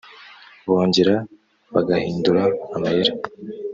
bongera 0.67 1.15
bagahindura 1.73 2.43
amayeri 2.75 3.11